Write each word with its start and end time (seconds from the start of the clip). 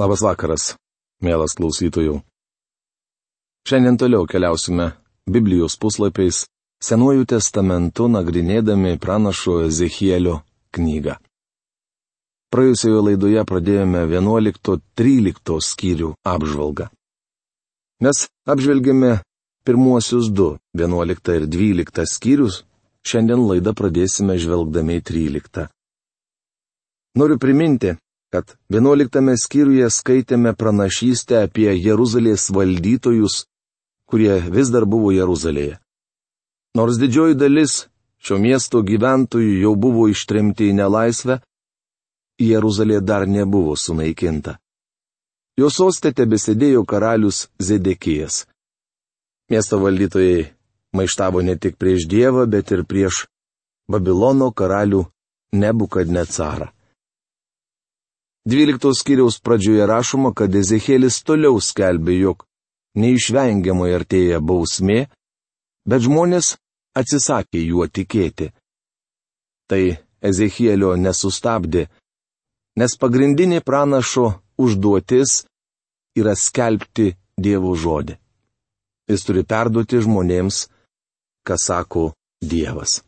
Labas 0.00 0.22
vakaras, 0.24 0.62
mielas 1.20 1.52
klausytojų. 1.58 2.22
Šiandien 3.68 3.98
toliau 4.00 4.24
keliausime 4.24 4.94
Biblijos 5.28 5.76
puslapiais 5.76 6.46
Senuoju 6.80 7.26
testamentu 7.28 8.06
nagrinėdami 8.08 8.94
pranašo 8.96 9.58
Ezechielio 9.66 10.38
knygą. 10.72 11.18
Praėjusioje 12.48 13.02
laidoje 13.10 13.44
pradėjome 13.50 14.06
11-13 14.08 15.60
skyrių 15.68 16.14
apžvalgą. 16.24 16.88
Mes 18.00 18.24
apžvelgėme 18.48 19.18
pirmuosius 19.68 20.32
du- 20.32 20.54
11 20.80 21.36
ir 21.36 21.44
12 21.58 22.08
skyrius, 22.08 22.62
šiandien 23.04 23.44
laidą 23.50 23.76
pradėsime 23.76 24.40
žvelgdami 24.40 24.96
į 24.96 25.04
13. 25.12 25.68
Noriu 27.20 27.36
priminti, 27.36 27.98
kad 28.30 28.54
11 28.70 29.36
skyriuje 29.42 29.90
skaitėme 29.90 30.54
pranašystę 30.54 31.42
apie 31.46 31.72
Jeruzalės 31.74 32.48
valdytojus, 32.54 33.44
kurie 34.06 34.38
vis 34.54 34.70
dar 34.70 34.86
buvo 34.86 35.10
Jeruzalėje. 35.14 35.78
Nors 36.78 36.98
didžioji 37.02 37.34
dalis 37.34 37.86
šio 38.22 38.38
miesto 38.38 38.82
gyventojų 38.86 39.58
jau 39.64 39.74
buvo 39.74 40.06
ištremti 40.12 40.70
į 40.70 40.78
nelaisvę, 40.78 41.40
Jeruzalė 42.40 43.00
dar 43.04 43.26
nebuvo 43.28 43.74
sunaikinta. 43.76 44.56
Jo 45.58 45.68
sostė 45.68 46.14
tebesėdėjo 46.16 46.86
karalius 46.88 47.48
Zedekijas. 47.60 48.46
Miesto 49.50 49.80
valdytojai 49.82 50.46
maištavo 50.96 51.42
ne 51.42 51.58
tik 51.58 51.76
prieš 51.76 52.06
Dievą, 52.08 52.46
bet 52.46 52.70
ir 52.70 52.86
prieš 52.86 53.26
Babilono 53.90 54.52
karalių 54.54 55.04
Nebukadnecarą. 55.52 56.70
12 58.50 58.94
skyriaus 58.98 59.38
pradžioje 59.38 59.86
rašoma, 59.86 60.32
kad 60.34 60.54
Ezekėlis 60.54 61.20
toliau 61.22 61.60
skelbė, 61.62 62.16
jog 62.18 62.44
neišvengiamai 62.98 63.92
artėja 63.94 64.40
bausmė, 64.42 65.04
bet 65.86 66.02
žmonės 66.06 66.56
atsisakė 66.98 67.62
juo 67.62 67.86
tikėti. 67.86 68.50
Tai 69.70 69.82
Ezekėlio 70.20 70.96
nesustabdė, 70.98 71.86
nes 72.80 72.96
pagrindinė 72.98 73.60
pranašo 73.62 74.32
užduotis 74.58 75.44
yra 76.18 76.34
skelbti 76.34 77.14
Dievo 77.40 77.76
žodį. 77.78 78.18
Jis 79.10 79.24
turi 79.26 79.46
perduoti 79.46 80.02
žmonėms, 80.04 80.66
ką 81.46 81.56
sako 81.56 82.10
Dievas. 82.42 83.00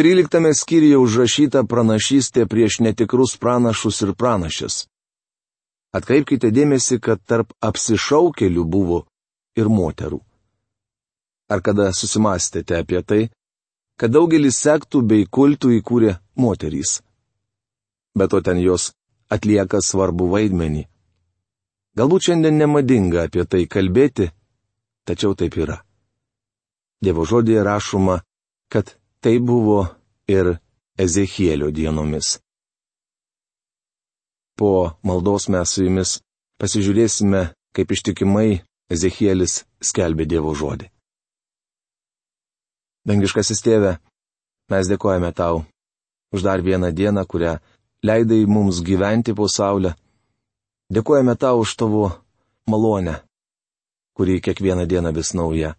13 0.00 0.54
skyriuje 0.56 0.96
užrašyta 0.96 1.60
pranašystė 1.68 2.46
prieš 2.48 2.78
netikrus 2.80 3.34
pranašus 3.36 3.98
ir 4.06 4.14
pranašės. 4.16 4.76
Atkreipkite 5.92 6.48
dėmesį, 6.56 6.96
kad 7.04 7.20
tarp 7.28 7.50
apsišaukelių 7.60 8.64
buvo 8.64 9.02
ir 9.60 9.68
moterų. 9.68 10.22
Ar 11.52 11.60
kada 11.60 11.90
susimastėte 11.92 12.78
apie 12.80 13.02
tai, 13.04 13.18
kad 14.00 14.14
daugelis 14.14 14.56
sektų 14.64 15.02
bei 15.04 15.26
kultų 15.28 15.74
įkūrė 15.82 16.14
moterys? 16.32 17.02
Bet 18.16 18.32
to 18.32 18.40
ten 18.40 18.56
jos 18.56 18.94
atlieka 19.28 19.82
svarbu 19.84 20.30
vaidmenį. 20.32 20.86
Galbūt 22.00 22.30
šiandien 22.30 22.56
nemadinga 22.56 23.26
apie 23.28 23.44
tai 23.44 23.66
kalbėti, 23.68 24.30
tačiau 25.04 25.36
taip 25.36 25.60
yra. 25.60 25.82
Dievo 27.04 27.28
žodėje 27.28 27.68
rašoma, 27.68 28.22
kad 28.72 28.96
Tai 29.20 29.38
buvo 29.38 29.84
ir 30.28 30.56
Ezechielio 30.96 31.70
dienomis. 31.70 32.38
Po 34.56 34.96
maldos 35.02 35.48
mes 35.52 35.68
su 35.72 35.84
jumis 35.84 36.20
pasižiūrėsime, 36.60 37.42
kaip 37.76 37.92
ištikimai 37.92 38.60
Ezechielis 38.92 39.64
skelbė 39.84 40.24
Dievo 40.28 40.54
žodį. 40.56 40.88
Dangiškasis 43.08 43.60
tėve, 43.64 43.92
mes 44.72 44.88
dėkojame 44.88 45.32
tau 45.36 45.64
už 46.32 46.44
dar 46.44 46.60
vieną 46.64 46.88
dieną, 46.92 47.24
kurią 47.24 47.58
leidai 48.04 48.46
mums 48.46 48.80
gyventi 48.84 49.34
po 49.36 49.48
saulę. 49.48 49.94
Dėkojame 50.92 51.36
tau 51.36 51.60
už 51.60 51.76
tavo 51.76 52.04
malonę, 52.68 53.20
kuri 54.16 54.40
kiekvieną 54.40 54.84
dieną 54.88 55.12
vis 55.12 55.34
nauja. 55.34 55.76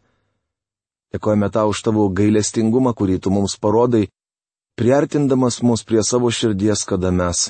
Dėkojame 1.12 1.50
tau 1.52 1.72
už 1.74 1.82
tavo 1.84 2.08
gailestingumą, 2.08 2.94
kurį 2.96 3.20
tu 3.20 3.32
mums 3.36 3.58
parodai, 3.60 4.08
priartindamas 4.80 5.60
mus 5.62 5.84
prie 5.84 6.04
savo 6.08 6.32
širdies, 6.32 6.86
kada 6.88 7.12
mes 7.12 7.50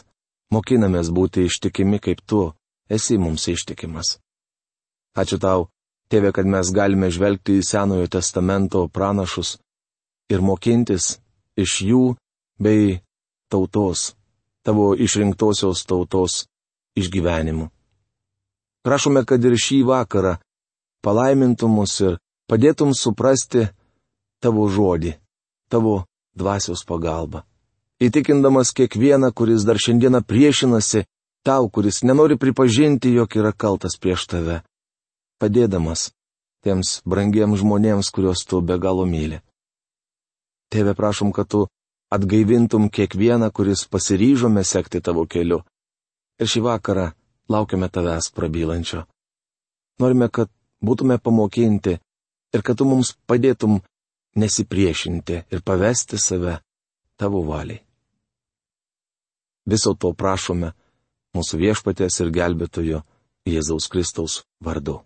mokinamės 0.52 1.12
būti 1.14 1.46
ištikimi 1.46 2.00
kaip 2.02 2.24
tu 2.26 2.50
esi 2.90 3.18
mums 3.22 3.48
ištikimas. 3.48 4.18
Ačiū 5.16 5.38
tau, 5.38 5.70
tėve, 6.12 6.32
kad 6.36 6.48
mes 6.48 6.72
galime 6.74 7.12
žvelgti 7.12 7.60
į 7.60 7.68
Senojo 7.68 8.08
testamento 8.12 8.88
pranašus 8.88 9.60
ir 10.32 10.42
mokintis 10.42 11.20
iš 11.60 11.82
jų 11.86 12.04
bei 12.60 13.00
tautos, 13.52 14.16
tavo 14.66 14.92
išrinktosios 14.96 15.86
tautos 15.86 16.46
išgyvenimų. 16.98 17.70
Prašome, 18.82 19.24
kad 19.30 19.44
ir 19.46 19.56
šį 19.60 19.84
vakarą 19.86 20.38
palaimintų 21.06 21.68
mus 21.70 22.00
ir 22.02 22.18
padėtum 22.52 22.92
suprasti 22.92 23.70
tavo 24.44 24.68
žodį, 24.68 25.16
tavo 25.72 26.04
dvasios 26.36 26.84
pagalba. 26.84 27.46
Įtikindamas 28.02 28.74
kiekvieną, 28.76 29.30
kuris 29.32 29.64
dar 29.64 29.78
šiandieną 29.80 30.24
priešinasi, 30.28 31.06
tau, 31.48 31.70
kuris 31.70 32.02
nenori 32.04 32.36
pripažinti, 32.36 33.14
jog 33.14 33.38
yra 33.38 33.54
kaltas 33.54 33.96
prieš 33.96 34.26
tave. 34.28 34.58
Padėdamas 35.40 36.10
tiems 36.66 37.00
brangiems 37.06 37.62
žmonėms, 37.62 38.10
kuriuos 38.14 38.44
tu 38.46 38.60
be 38.62 38.78
galo 38.82 39.06
myli. 39.06 39.40
Tėve 40.74 40.94
prašom, 40.98 41.32
kad 41.32 41.48
tu 41.48 41.66
atgaivintum 42.12 42.90
kiekvieną, 42.90 43.52
kuris 43.56 43.86
pasiryžome 43.88 44.64
sekti 44.68 45.02
tavo 45.02 45.26
keliu. 45.26 45.62
Ir 46.42 46.50
šį 46.50 46.62
vakarą 46.68 47.12
laukiame 47.50 47.88
tavęs 47.90 48.32
prabylančio. 48.36 49.06
Norime, 50.02 50.28
kad 50.30 50.50
būtume 50.82 51.20
pamokinti 51.22 52.00
ir 52.54 52.64
kad 52.66 52.78
tu 52.78 52.86
mums 52.86 53.14
padėtum 53.28 53.80
nesipriešinti 54.36 55.44
ir 55.52 55.64
pavesti 55.66 56.18
save 56.18 56.58
tavo 57.20 57.44
valiai. 57.48 57.84
Viso 59.66 59.94
to 59.94 60.14
prašome 60.18 60.72
mūsų 61.38 61.60
viešpatės 61.62 62.20
ir 62.24 62.32
gelbėtojo 62.34 63.04
Jėzaus 63.48 63.88
Kristaus 63.92 64.42
vardu. 64.64 65.00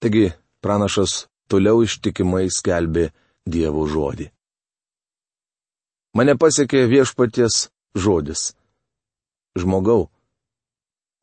Taigi, 0.00 0.30
pranašas 0.62 1.26
toliau 1.50 1.82
ištikimai 1.82 2.46
skelbė 2.52 3.10
Dievo 3.46 3.86
žodį. 3.86 4.30
Mane 6.16 6.34
pasiekė 6.40 6.86
viešpaties 6.90 7.68
žodis. 7.94 8.54
Žmogau, 9.56 10.08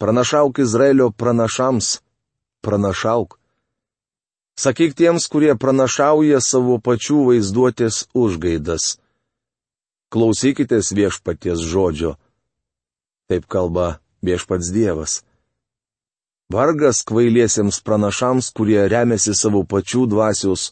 pranašauk 0.01 0.59
Izraelio 0.63 1.09
pranašams 1.11 2.02
pranašauk. 2.65 3.37
Sakyk 4.59 4.93
tiems, 4.93 5.25
kurie 5.31 5.55
pranašauja 5.57 6.39
savo 6.41 6.77
pačių 6.77 7.19
vaizduotės 7.29 8.03
užgaidas. 8.13 8.97
Klausykitės 10.13 10.93
viešpaties 10.93 11.63
žodžio. 11.71 12.15
Taip 13.29 13.47
kalba 13.49 13.97
viešpats 14.21 14.69
Dievas. 14.75 15.23
Vargas 16.53 17.01
kvailiesiems 17.09 17.81
pranašams, 17.81 18.51
kurie 18.53 18.85
remiasi 18.93 19.33
savo 19.33 19.63
pačių 19.65 20.05
dvasios 20.11 20.69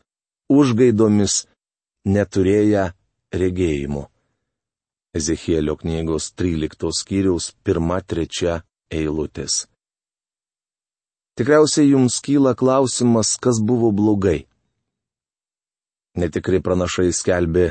užgaidomis, 0.51 1.47
neturėję 2.05 2.91
regėjimo. 3.33 4.05
Ezechielio 5.17 5.75
knygos 5.81 6.31
13 6.37 6.93
skyriaus 7.01 7.51
1-3 7.65 8.61
eilutės. 8.91 9.70
Tikriausiai 11.41 11.87
jums 11.89 12.19
kyla 12.21 12.51
klausimas, 12.53 13.33
kas 13.41 13.57
buvo 13.65 13.87
blogai. 13.89 14.43
Netikrai 16.21 16.59
pranašai 16.61 17.07
skelbė 17.17 17.63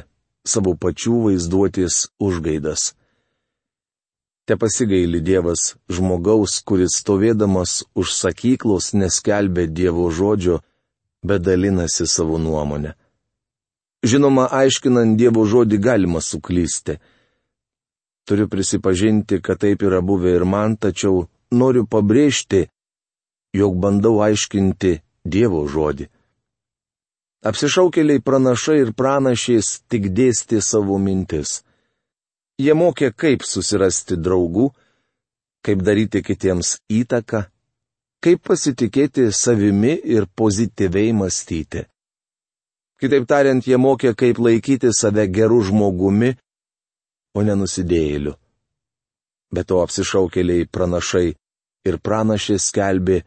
savo 0.52 0.72
pačių 0.74 1.18
vaizduotės 1.26 1.98
užgaidas. 2.18 2.88
Te 4.42 4.56
pasigaili 4.58 5.20
Dievas 5.22 5.76
žmogaus, 5.86 6.56
kuris 6.66 6.96
stovėdamas 6.98 7.76
už 7.94 8.10
sakyklos 8.16 8.90
neskelbė 8.98 9.68
Dievo 9.70 10.08
žodžio, 10.10 10.58
bet 11.22 11.46
dalinasi 11.46 12.08
savo 12.10 12.42
nuomonę. 12.42 12.96
Žinoma, 14.02 14.48
aiškinant 14.64 15.14
Dievo 15.14 15.46
žodį 15.46 15.78
galima 15.78 16.18
suklysti. 16.18 16.98
Turiu 18.26 18.50
prisipažinti, 18.50 19.38
kad 19.38 19.62
taip 19.62 19.86
yra 19.86 20.02
buvę 20.02 20.34
ir 20.40 20.48
man, 20.56 20.74
tačiau 20.74 21.28
noriu 21.54 21.86
pabrėžti, 21.86 22.66
jog 23.52 23.76
bandau 23.82 24.20
aiškinti 24.24 25.00
Dievo 25.24 25.66
žodį. 25.68 26.06
Apsišaukėliai 27.44 28.20
pranašai 28.24 28.78
ir 28.82 28.92
pranašės 28.96 29.80
tik 29.88 30.10
dėstė 30.16 30.60
savo 30.64 30.98
mintis. 31.00 31.60
Jie 32.60 32.74
mokė, 32.76 33.12
kaip 33.16 33.44
susirasti 33.48 34.18
draugų, 34.20 34.68
kaip 35.64 35.80
daryti 35.84 36.20
kitiems 36.24 36.76
įtaką, 36.92 37.46
kaip 38.20 38.42
pasitikėti 38.44 39.30
savimi 39.32 39.94
ir 39.96 40.28
pozityviai 40.36 41.14
mąstyti. 41.16 41.86
Kitaip 43.00 43.24
tariant, 43.28 43.64
jie 43.64 43.80
mokė, 43.80 44.12
kaip 44.12 44.40
laikyti 44.44 44.92
save 44.92 45.24
gerų 45.32 45.62
žmogumi, 45.70 46.34
o 47.32 47.40
ne 47.40 47.56
nusidėjėliu. 47.56 48.34
Be 49.50 49.64
to 49.64 49.80
apsišaukėliai 49.80 50.68
pranašai 50.68 51.28
ir 51.88 51.96
pranašė 52.04 52.58
skelbė, 52.60 53.22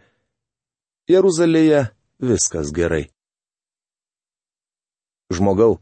Jeruzalėje 1.04 1.90
viskas 2.24 2.70
gerai. 2.72 3.10
Žmogau, 5.36 5.82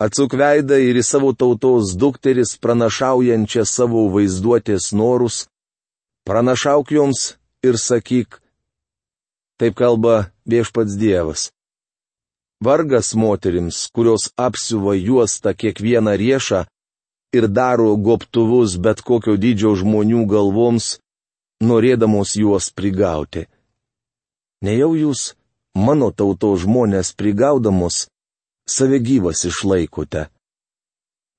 atsuk 0.00 0.32
veidą 0.32 0.78
ir 0.80 0.96
į 0.96 1.02
savo 1.04 1.34
tautos 1.36 1.92
dukteris 1.92 2.54
pranašaujančią 2.56 3.66
savo 3.68 4.06
vaizduotės 4.14 4.94
norus, 4.96 5.42
pranašauk 6.24 6.94
joms 6.96 7.34
ir 7.60 7.76
sakyk, 7.76 8.38
taip 9.60 9.76
kalba 9.76 10.30
viešpats 10.48 10.96
Dievas. 10.96 11.50
Vargas 12.64 13.12
moterims, 13.12 13.82
kurios 13.92 14.30
apsiuva 14.40 14.96
juostą 14.96 15.52
kiekvieną 15.52 16.16
riešą 16.16 16.64
ir 17.36 17.44
daro 17.52 17.92
goptuvus 18.00 18.80
bet 18.80 19.04
kokio 19.04 19.36
dydžio 19.36 19.76
žmonių 19.84 20.24
galvoms, 20.32 20.96
norėdamos 21.60 22.38
juos 22.40 22.72
prigauti. 22.72 23.44
Nejau 24.64 24.96
jūs, 24.98 25.34
mano 25.78 26.10
tauto 26.10 26.56
žmonės 26.58 27.12
prigaudamos, 27.14 28.08
save 28.66 28.98
gyvas 28.98 29.44
išlaikote. 29.46 30.26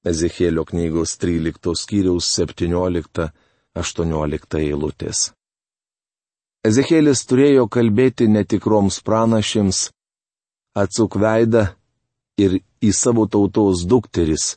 Ezekėlio 0.08 0.64
knygos 0.70 1.18
13 1.20 1.76
skyriaus 1.76 2.30
17-18 2.40 4.56
eilutės. 4.62 5.34
Ezekėlis 6.64 7.26
turėjo 7.28 7.68
kalbėti 7.72 8.28
netikroms 8.32 9.02
pranašėms, 9.04 9.92
atsuk 10.80 11.16
veidą 11.20 11.76
ir 12.40 12.64
į 12.80 12.94
savo 12.96 13.28
tautos 13.28 13.84
dukteris, 13.88 14.56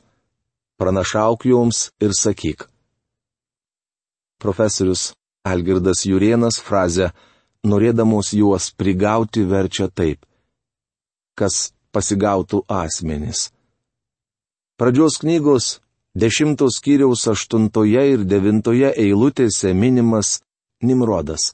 pranašauk 0.79 1.45
joms 1.51 1.91
ir 1.99 2.15
sakyk. 2.15 2.63
Profesorius 4.39 5.11
Algirdas 5.47 6.03
Jurienas 6.07 6.59
frazę, 6.63 7.11
norėdamos 7.63 8.33
juos 8.35 8.71
prigauti, 8.75 9.43
verčia 9.47 9.87
taip. 9.87 10.25
Kas 11.37 11.73
pasigautų 11.93 12.63
asmenys. 12.67 13.49
Pradžios 14.77 15.19
knygos 15.21 15.79
dešimtos 16.17 16.79
skyriaus 16.79 17.27
aštuntoje 17.29 18.03
ir 18.13 18.25
devintoje 18.25 18.93
eilutėse 19.05 19.73
minimas 19.73 20.41
Nimrodas. 20.83 21.53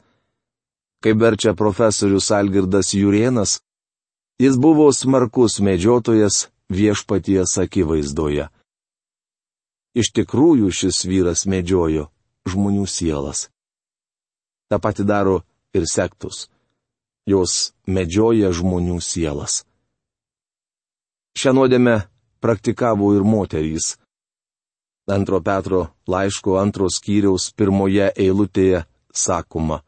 Kaip 1.04 1.20
verčia 1.22 1.54
profesorius 1.56 2.32
Algirdas 2.36 2.94
Jurienas, 2.96 3.60
jis 4.40 4.58
buvo 4.58 4.90
smarkus 4.92 5.60
medžiotojas 5.64 6.48
viešpaties 6.70 7.56
akivaizdoje. 7.62 8.50
Iš 9.96 10.12
tikrųjų 10.16 10.72
šis 10.72 11.04
vyras 11.08 11.46
medžiojo 11.46 12.10
žmonių 12.50 12.86
sielas. 12.88 13.48
Ta 14.70 14.80
pati 14.80 15.04
daro 15.04 15.42
ir 15.74 15.86
sektus. 15.90 16.48
Jos 17.30 17.74
medžioja 17.86 18.54
žmonių 18.56 19.00
sielas. 19.04 19.64
Šią 21.38 21.54
nuodėmę 21.58 21.98
praktikavo 22.42 23.12
ir 23.18 23.26
moterys. 23.28 23.98
Antro 25.10 25.42
Petro 25.42 25.88
laiško 26.10 26.58
antros 26.62 26.98
skyriaus 27.02 27.52
pirmoje 27.58 28.10
eilutėje 28.16 28.86
sakoma 29.14 29.82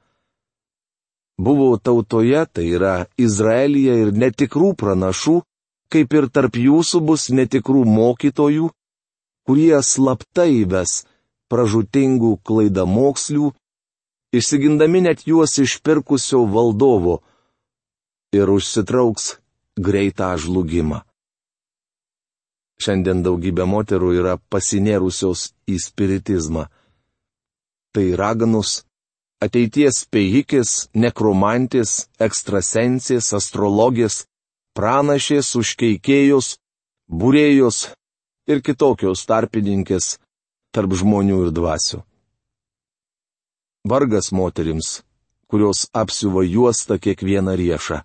buvo 1.41 1.77
tautoje, 1.77 2.45
tai 2.53 2.65
yra 2.77 2.93
Izraelyje 3.17 3.95
ir 4.03 4.11
netikrų 4.23 4.73
pranašų, 4.81 5.41
kaip 5.91 6.13
ir 6.17 6.27
tarp 6.29 6.57
jūsų 6.57 7.01
bus 7.07 7.29
netikrų 7.33 7.83
mokytojų, 7.87 8.69
kurie 9.47 9.81
slapta 9.83 10.45
įves 10.45 11.01
pražutingų 11.51 12.37
klaidamokslių, 12.47 13.51
išsigindami 14.31 15.01
net 15.07 15.27
juos 15.27 15.57
išpirkusio 15.59 16.45
valdovo 16.47 17.19
ir 18.31 18.49
užsitrauks 18.49 19.35
greitą 19.77 20.35
žlugimą. 20.39 21.01
Šiandien 22.81 23.21
daugybė 23.21 23.67
moterų 23.69 24.13
yra 24.17 24.37
pasinėrusios 24.49 25.51
į 25.69 25.77
spiritizmą. 25.83 26.65
Tai 27.93 28.05
raganus, 28.17 28.81
ateities 29.43 30.01
spėjikis, 30.05 30.71
nekromantės, 30.95 32.07
ekstrasensės, 32.17 33.33
astrologės, 33.37 34.23
pranašės, 34.73 35.53
užkeikėjos, 35.61 36.55
būrėjos 37.11 37.91
ir 38.49 38.63
kitokios 38.65 39.27
tarpininkės 39.29 40.15
tarp 40.73 40.95
žmonių 40.97 41.43
ir 41.45 41.53
dvasių. 41.53 42.01
Vargas 43.85 44.31
moterims, 44.31 45.01
kurios 45.49 45.87
apsiuva 45.93 46.43
juostą 46.43 46.99
kiekvieną 46.99 47.55
riešą. 47.55 47.97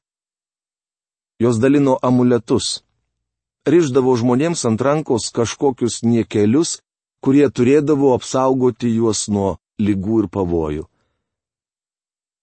Jos 1.40 1.60
dalino 1.60 1.98
amuletus. 2.08 2.82
Ryždavo 3.66 4.16
žmonėms 4.20 4.64
ant 4.68 4.80
rankos 4.80 5.30
kažkokius 5.36 6.02
niekelius, 6.02 6.80
kurie 7.20 7.46
turėdavo 7.50 8.14
apsaugoti 8.16 8.88
juos 8.98 9.26
nuo 9.28 9.56
lygų 9.82 10.22
ir 10.24 10.28
pavojų 10.36 10.84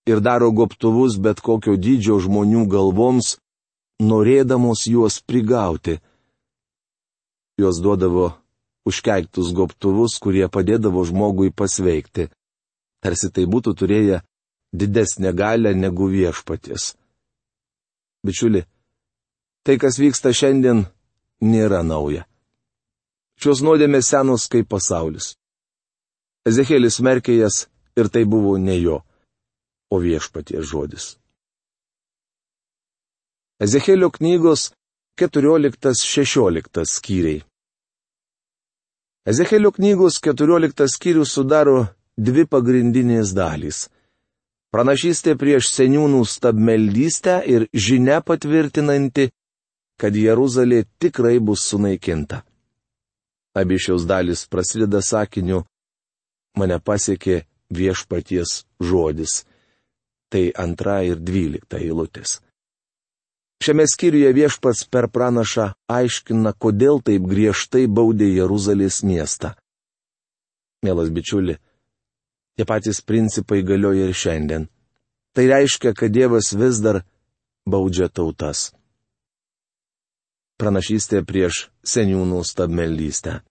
ir 0.06 0.20
daro 0.20 0.52
goptuvus 0.52 1.18
bet 1.18 1.40
kokio 1.40 1.76
dydžio 1.80 2.20
žmonių 2.20 2.68
galvoms, 2.68 3.38
norėdamos 4.04 4.86
juos 4.88 5.22
prigauti. 5.24 6.00
Jos 7.58 7.80
duodavo 7.80 8.34
užkeiktus 8.90 9.54
goptuvus, 9.56 10.18
kurie 10.20 10.50
padėdavo 10.50 11.06
žmogui 11.08 11.54
pasveikti. 11.56 12.28
Tarsi 13.04 13.30
tai 13.36 13.44
būtų 13.52 13.74
turėję 13.80 14.22
didesnę 14.74 15.34
galę 15.36 15.74
negu 15.76 16.08
viešpaties. 16.08 16.94
Bičiuli, 18.24 18.64
tai 19.68 19.76
kas 19.78 20.00
vyksta 20.00 20.32
šiandien, 20.32 20.86
nėra 21.44 21.84
nauja. 21.84 22.24
Šios 23.36 23.60
nuodėmės 23.66 24.08
senos 24.14 24.48
kaip 24.48 24.70
pasaulis. 24.72 25.34
Ezekėlis 26.48 27.02
merkė 27.04 27.36
jas 27.42 27.66
ir 28.00 28.08
tai 28.08 28.24
buvo 28.24 28.56
ne 28.58 28.78
jo 28.80 29.02
o 29.94 30.00
viešpaties 30.02 30.66
žodis. 30.72 31.06
Ezekėlio 33.64 34.10
knygos 34.16 34.72
14-16 35.22 36.88
skyriai. 36.90 37.44
Ezekėlio 39.30 39.72
knygos 39.76 40.18
14 40.26 40.90
skyrių 40.96 41.28
sudaro 41.30 41.78
dvi 42.18 42.46
pagrindinės 42.50 43.34
dalys. 43.38 43.88
Pranašystė 44.74 45.36
prieš 45.38 45.70
seniūnų 45.74 46.24
stabmeldystę 46.26 47.42
ir 47.46 47.68
žinia 47.74 48.22
patvirtinanti, 48.26 49.30
kad 50.02 50.16
Jeruzalė 50.18 50.86
tikrai 50.98 51.38
bus 51.40 51.68
sunaikinta. 51.70 52.42
Abi 53.54 53.78
šios 53.78 54.08
dalys 54.10 54.48
prasideda 54.50 55.02
sakiniu 55.06 55.62
Mane 56.58 56.78
pasiekė 56.78 57.44
viešpaties 57.74 58.62
žodis 58.78 59.42
tai 60.34 60.50
antra 60.58 61.02
ir 61.06 61.20
dvylikta 61.22 61.80
eilutės. 61.82 62.40
Šiame 63.64 63.86
skyriuje 63.90 64.32
viešpats 64.36 64.88
per 64.92 65.08
pranašą 65.14 65.68
aiškina, 65.98 66.54
kodėl 66.58 67.02
taip 67.06 67.26
griežtai 67.30 67.86
baudė 67.88 68.28
Jeruzalės 68.34 69.04
miestą. 69.06 69.54
Mielas 70.84 71.14
bičiuli, 71.16 71.60
tie 72.56 72.66
patys 72.66 73.02
principai 73.02 73.64
galioja 73.64 74.08
ir 74.08 74.14
šiandien. 74.14 74.68
Tai 75.34 75.46
reiškia, 75.50 75.94
kad 75.98 76.14
Dievas 76.14 76.54
vis 76.54 76.82
dar 76.84 77.02
baudžia 77.66 78.10
tautas. 78.10 78.72
Pranašystė 80.62 81.24
prieš 81.26 81.68
seniūnų 81.82 82.44
stabmeldystę. 82.46 83.42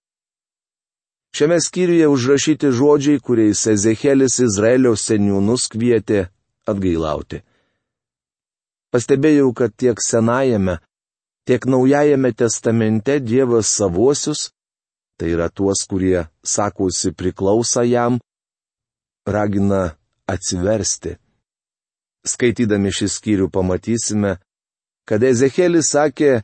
Šiame 1.32 1.58
skyriuje 1.64 2.06
užrašyti 2.12 2.70
žodžiai, 2.76 3.20
kuriais 3.24 3.64
Ezekėlis 3.72 4.36
Izraelio 4.44 4.92
seniūnus 5.00 5.66
kvietė 5.72 6.26
atgailauti. 6.68 7.40
Pastebėjau, 8.92 9.48
kad 9.56 9.72
tiek 9.72 9.96
Senajame, 10.04 10.76
tiek 11.48 11.64
Naujajame 11.64 12.34
testamente 12.36 13.16
Dievas 13.24 13.72
savuosius, 13.72 14.50
tai 15.16 15.32
yra 15.32 15.48
tuos, 15.48 15.86
kurie 15.88 16.26
sakosi 16.44 17.14
priklausa 17.16 17.86
jam, 17.88 18.20
ragina 19.26 19.96
atsiversti. 20.26 21.16
Skaitydami 22.26 22.92
šį 22.94 23.08
skyrių 23.10 23.48
pamatysime, 23.50 24.36
kad 25.08 25.22
Ezekėlis 25.26 25.90
sakė, 25.94 26.42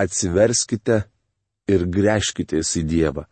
atsiverskite 0.00 1.02
ir 1.68 1.84
greškitės 1.92 2.72
į 2.80 2.82
Dievą. 2.88 3.26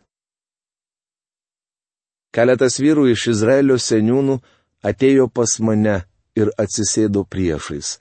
Keletas 2.34 2.80
vyrų 2.82 3.06
iš 3.12 3.28
Izraelio 3.30 3.76
seniūnų 3.78 4.40
atėjo 4.84 5.28
pas 5.30 5.58
mane 5.62 6.00
ir 6.34 6.50
atsisėdo 6.58 7.22
priešais. 7.30 7.98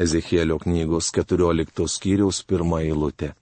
Ezechielio 0.00 0.58
knygos 0.58 1.12
14 1.14 1.86
skyriaus 1.86 2.42
pirmą 2.42 2.80
eilutę. 2.82 3.34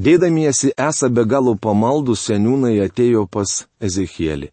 Dėdamiesi 0.00 0.72
esą 0.80 1.10
be 1.12 1.26
galo 1.28 1.52
pamaldų 1.60 2.16
seniūnai 2.16 2.78
atėjo 2.86 3.26
pas 3.28 3.66
Ezechielį. 3.80 4.48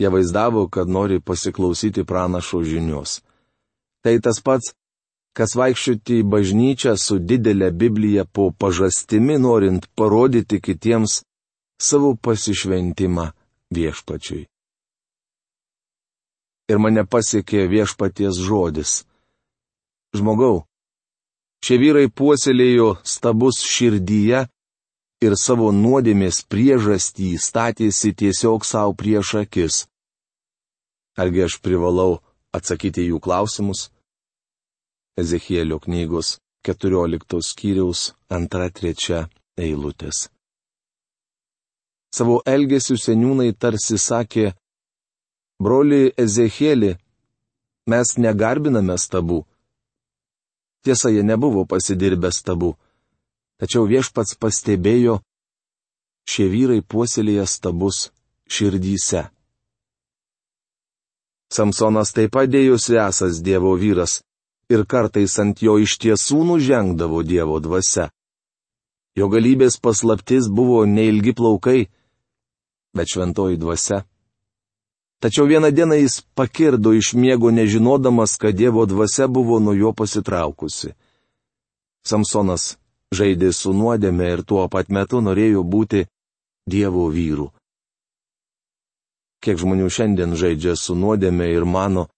Jie 0.00 0.08
vaizdavo, 0.12 0.66
kad 0.68 0.88
nori 0.88 1.20
pasiklausyti 1.20 2.04
pranašo 2.04 2.60
žinios. 2.66 3.22
Tai 4.04 4.18
tas 4.20 4.42
pats, 4.44 4.74
kas 5.32 5.54
vaikščioti 5.56 6.20
į 6.20 6.28
bažnyčią 6.28 6.96
su 7.00 7.16
didelė 7.18 7.70
Biblija 7.72 8.24
po 8.24 8.50
pažastimi, 8.52 9.38
norint 9.38 9.88
parodyti 9.96 10.60
kitiems 10.60 11.22
savo 11.80 12.12
pasišventimą 12.16 13.30
viešpačiui. 13.72 14.44
Ir 16.68 16.78
mane 16.78 17.06
pasiekė 17.08 17.64
viešpaties 17.72 18.36
žodis. 18.36 19.02
Žmogau, 20.12 20.66
šie 21.62 21.78
vyrai 21.78 22.08
puoselėjo 22.10 22.88
stabus 23.06 23.62
širdyje 23.62 24.42
ir 25.22 25.38
savo 25.38 25.70
nuodėmės 25.74 26.42
priežastį 26.50 27.36
statėsi 27.38 28.12
tiesiog 28.18 28.66
savo 28.66 28.96
prieš 28.98 29.34
akis. 29.44 29.84
Argi 31.22 31.44
aš 31.46 31.60
privalau 31.62 32.20
atsakyti 32.56 33.06
jų 33.10 33.20
klausimus? 33.22 33.90
Ezechielio 35.20 35.78
knygos 35.78 36.38
14 36.66 37.42
skyriaus 37.44 38.12
2-3 38.30 39.26
eilutės. 39.60 40.28
Savo 42.12 42.40
elgesių 42.44 42.96
seniūnai 43.00 43.52
tarsi 43.56 43.96
sakė, 44.00 44.52
broli 45.62 46.12
Ezechielį, 46.16 46.96
mes 47.88 48.16
negarbiname 48.18 48.98
stabų. 49.00 49.42
Tiesa, 50.82 51.12
jie 51.14 51.22
nebuvo 51.22 51.62
pasidirbę 51.70 52.32
stabų, 52.34 52.72
tačiau 53.62 53.86
viešpats 53.86 54.34
pastebėjo, 54.42 55.20
šie 56.26 56.48
vyrai 56.50 56.80
puoselėja 56.82 57.46
stabus 57.46 58.08
širdyse. 58.50 59.28
Samsonas 61.52 62.14
taip 62.16 62.32
pat 62.34 62.50
dėjusi 62.50 62.96
esas 62.98 63.42
Dievo 63.44 63.76
vyras 63.78 64.22
ir 64.72 64.86
kartais 64.88 65.34
ant 65.42 65.60
jo 65.62 65.76
iš 65.78 65.98
tiesų 66.02 66.40
nužengdavo 66.48 67.22
Dievo 67.22 67.58
dvasia. 67.60 68.08
Jo 69.18 69.28
galybės 69.28 69.76
paslaptis 69.76 70.48
buvo 70.48 70.86
neilgi 70.88 71.34
plaukai, 71.36 71.80
bet 72.96 73.12
šventoji 73.12 73.60
dvasia. 73.60 74.00
Tačiau 75.22 75.46
vieną 75.46 75.70
dieną 75.70 75.94
jis 76.02 76.14
pakirdo 76.34 76.90
iš 76.92 77.14
miego 77.14 77.50
nežinodamas, 77.50 78.36
kad 78.36 78.56
Dievo 78.58 78.82
dvasia 78.86 79.28
buvo 79.28 79.60
nuo 79.62 79.74
jo 79.74 79.92
pasitraukusi. 79.94 80.90
Samsonas 82.02 82.76
žaidė 83.14 83.52
su 83.54 83.70
nuodėme 83.70 84.26
ir 84.34 84.42
tuo 84.42 84.66
pat 84.68 84.88
metu 84.90 85.20
norėjo 85.22 85.62
būti 85.62 86.08
Dievo 86.66 87.06
vyru. 87.14 87.52
Kiek 89.42 89.58
žmonių 89.62 89.86
šiandien 89.90 90.34
žaidžia 90.38 90.74
su 90.78 90.94
nuodėme 90.98 91.46
ir 91.54 91.64
mano, 91.66 92.08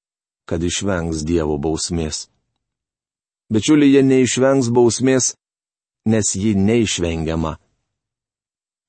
kad 0.48 0.64
išvengs 0.64 1.24
Dievo 1.28 1.58
bausmės. 1.60 2.28
Bičiuliai, 3.52 3.92
jie 3.94 4.02
neišvengs 4.02 4.70
bausmės, 4.72 5.34
nes 6.08 6.32
ji 6.36 6.54
neišvengiama. 6.56 7.58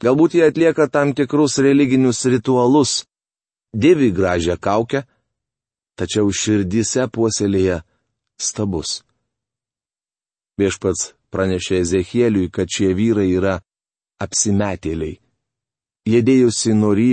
Galbūt 0.04 0.36
jie 0.40 0.48
atlieka 0.48 0.88
tam 0.88 1.12
tikrus 1.16 1.60
religinius 1.60 2.24
ritualus, 2.32 3.04
dėvi 3.76 4.12
gražią 4.16 4.56
kaukę, 4.62 5.04
tačiau 6.00 6.32
širdise 6.32 7.08
puoselėje 7.12 7.82
stabus. 8.40 9.02
Viešpats 10.60 11.12
pranešė 11.32 11.82
Ezechieliui, 11.84 12.52
kad 12.52 12.72
šie 12.72 12.94
vyrai 12.96 13.28
yra 13.36 13.60
apsimetėliai. 14.24 15.20
Jie 16.08 16.22
dėjusi 16.24 16.74
nori 16.78 17.12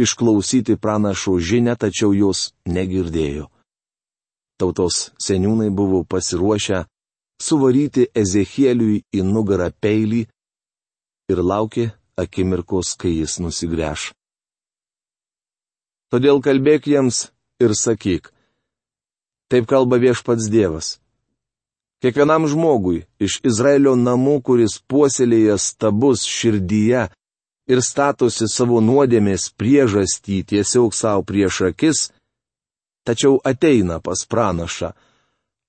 išklausyti 0.00 0.76
pranašo 0.80 1.38
žinę, 1.38 1.76
tačiau 1.78 2.14
jos 2.16 2.50
negirdėjo 2.66 3.50
tautos 4.60 5.10
seniūnai 5.24 5.70
buvo 5.72 6.02
pasiruošę 6.12 6.84
suvaryti 7.40 8.08
Ezechieliui 8.22 9.00
į 9.16 9.24
nugarą 9.24 9.70
peilį 9.82 10.22
ir 11.32 11.42
laukė 11.52 11.86
akimirkos, 12.20 12.96
kai 13.00 13.14
jis 13.20 13.38
nusigręš. 13.40 14.10
Todėl 16.10 16.40
kalbėk 16.42 16.88
jiems 16.90 17.28
ir 17.62 17.74
sakyk. 17.78 18.32
Taip 19.50 19.66
kalba 19.70 19.98
viešpats 20.02 20.48
Dievas. 20.50 20.98
Kiekvienam 22.02 22.48
žmogui 22.50 23.04
iš 23.20 23.38
Izraelio 23.46 23.92
namų, 23.94 24.40
kuris 24.42 24.78
puoselėja 24.90 25.58
stabus 25.60 26.24
širdyje 26.26 27.02
ir 27.70 27.82
statosi 27.84 28.48
savo 28.50 28.80
nuodėmės 28.82 29.50
priežastį 29.60 30.40
tiesiog 30.54 30.96
savo 30.96 31.22
prieš 31.28 31.60
akis, 31.68 32.08
tačiau 33.06 33.38
ateina 33.44 34.00
pas 34.00 34.24
pranašą. 34.26 34.94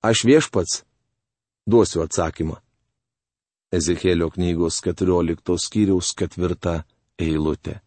Aš 0.02 0.24
viešpats 0.26 0.82
duosiu 1.70 2.02
atsakymą. 2.02 2.58
Ezekėlio 3.72 4.32
knygos 4.34 4.82
14 4.82 5.58
skyriaus 5.66 6.10
4 6.18 6.82
eilutė. 7.22 7.78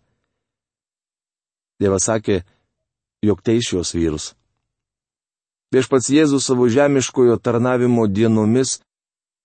Dievas 1.81 2.07
sakė, 2.07 2.41
jog 3.25 3.41
teis 3.45 3.67
šios 3.69 3.93
vyrus. 3.95 4.33
Viešpats 5.73 6.11
Jėzus 6.13 6.45
savo 6.47 6.69
žemiškojo 6.71 7.35
tarnavimo 7.41 8.05
dienomis 8.07 8.79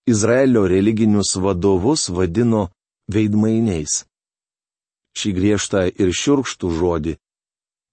Izraelio 0.07 0.67
religinius 0.69 1.35
vadovus 1.37 2.09
vadino 2.09 2.69
veidmainiais. 3.11 4.05
Šį 5.19 5.35
griežtą 5.35 5.89
ir 5.91 6.15
šiurkštų 6.15 6.71
žodį 6.77 7.17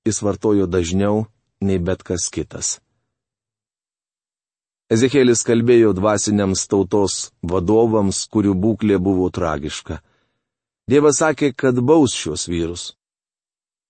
jis 0.07 0.21
vartojo 0.21 0.65
dažniau 0.65 1.25
nei 1.61 1.79
bet 1.79 2.03
kas 2.07 2.29
kitas. 2.31 2.79
Ezekėlis 4.87 5.43
kalbėjo 5.43 5.91
dvasiniams 5.97 6.63
tautos 6.71 7.15
vadovams, 7.43 8.21
kurių 8.31 8.53
būklė 8.55 8.99
buvo 9.03 9.27
tragiška. 9.37 9.99
Dievas 10.87 11.19
sakė, 11.19 11.51
kad 11.51 11.81
baus 11.83 12.15
šios 12.15 12.47
vyrus. 12.47 12.93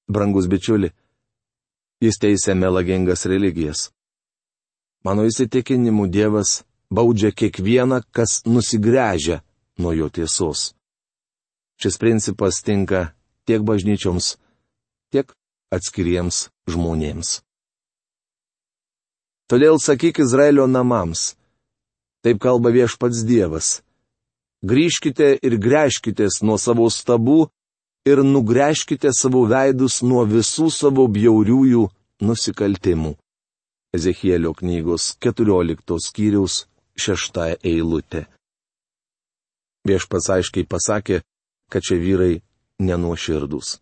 Brangus 0.07 0.47
bičiuli, 0.47 0.91
jis 2.01 2.19
teisė 2.21 2.55
melagingas 2.55 3.25
religijas. 3.27 3.89
Mano 5.05 5.27
įsitikinimu 5.27 6.07
Dievas 6.11 6.63
baudžia 6.91 7.31
kiekvieną, 7.31 8.01
kas 8.11 8.41
nusigręžia 8.45 9.41
nuo 9.79 9.93
jo 9.93 10.09
tiesos. 10.09 10.73
Šis 11.77 11.99
principas 12.01 12.63
tinka 12.65 13.13
tiek 13.45 13.61
bažnyčioms, 13.61 14.37
tiek 15.13 15.31
atskiriems 15.71 16.47
žmonėms. 16.71 17.41
Todėl 19.47 19.77
sakyk 19.79 20.19
Izraelio 20.19 20.65
namams. 20.67 21.37
Taip 22.23 22.41
kalba 22.43 22.73
viešpats 22.75 23.21
Dievas. 23.23 23.81
Grįžkite 24.65 25.37
ir 25.39 25.55
grėžkitės 25.61 26.41
nuo 26.43 26.57
savo 26.59 26.89
stabų 26.91 27.45
ir 28.07 28.23
nugrėžkite 28.23 29.11
savo 29.19 29.43
veidus 29.51 30.01
nuo 30.09 30.23
visų 30.29 30.69
savo 30.73 31.07
bjauriųjų 31.17 31.83
nusikaltimų. 32.27 33.13
Ezechielio 33.97 34.53
knygos 34.59 35.13
14 35.23 35.99
skyriaus 36.07 36.65
6 37.07 37.39
eilutė. 37.71 38.25
Viešpats 39.87 40.29
aiškiai 40.35 40.67
pasakė, 40.67 41.21
kad 41.71 41.83
šie 41.87 41.97
vyrai 42.01 42.33
nenuoširdus. 42.79 43.77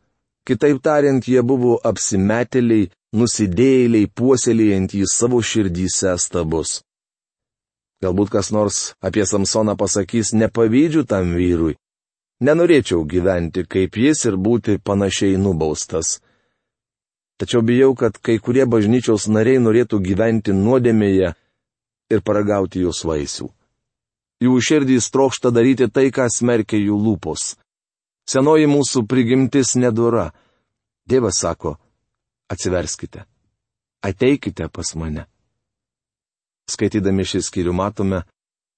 Kitaip 0.45 0.81
tariant, 0.85 1.25
jie 1.25 1.41
buvo 1.41 1.79
apsimetėliai, 1.89 2.91
nusidėjėliai 3.17 4.11
puoselėjantys 4.13 5.15
savo 5.17 5.39
širdyse 5.41 6.13
stabus. 6.21 6.81
Galbūt 8.03 8.29
kas 8.35 8.51
nors 8.53 8.77
apie 9.01 9.25
Samsoną 9.25 9.73
pasakys, 9.79 10.35
nepavydžiu 10.37 11.05
tam 11.09 11.33
vyrui. 11.33 11.77
Nenorėčiau 12.43 13.05
gyventi 13.07 13.63
kaip 13.63 13.95
jis 13.95 14.25
ir 14.27 14.35
būti 14.35 14.75
panašiai 14.83 15.37
nubaustas. 15.39 16.19
Tačiau 17.39 17.61
bijau, 17.63 17.93
kad 17.95 18.17
kai 18.19 18.39
kurie 18.39 18.65
bažnyčios 18.67 19.27
nariai 19.31 19.59
norėtų 19.59 19.99
gyventi 20.03 20.55
nuodėmėje 20.55 21.33
ir 22.11 22.21
paragauti 22.27 22.83
jos 22.83 23.03
vaisių. 23.07 23.47
Jų 24.43 24.55
širdys 24.59 25.07
trokšta 25.11 25.51
daryti 25.51 25.87
tai, 25.87 26.11
ką 26.11 26.27
smerkia 26.31 26.79
jų 26.79 26.97
lūpos. 26.99 27.55
Senoji 28.27 28.67
mūsų 28.67 29.05
prigimtis 29.07 29.75
nedora. 29.79 30.31
Dievas 31.07 31.39
sako, 31.39 31.77
atsiverskite. 32.51 33.23
Ateikite 34.03 34.67
pas 34.69 34.91
mane. 34.99 35.27
Skaitydami 36.67 37.23
šį 37.23 37.43
skyrių 37.47 37.73
matome, 37.77 38.23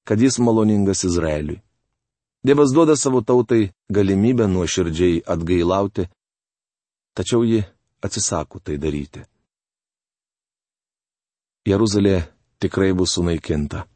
kad 0.07 0.21
jis 0.21 0.37
maloningas 0.43 1.05
Izraeliui. 1.07 1.61
Dievas 2.47 2.71
duoda 2.71 2.95
savo 2.95 3.19
tautai 3.21 3.73
galimybę 3.91 4.45
nuoširdžiai 4.47 5.25
atgailauti, 5.33 6.07
Tačiau 7.17 7.41
ji 7.43 7.63
atsisako 8.05 8.59
tai 8.61 8.75
daryti. 8.77 9.23
Jeruzalė 11.65 12.19
tikrai 12.61 12.91
bus 12.93 13.15
sunaikinta. 13.17 13.87